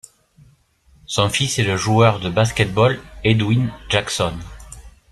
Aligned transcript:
Son 1.05 1.29
fils 1.29 1.59
est 1.59 1.63
le 1.63 1.77
joueur 1.77 2.19
de 2.19 2.27
basket-ball 2.27 2.99
Edwin 3.23 3.71
Jackson. 3.87 4.33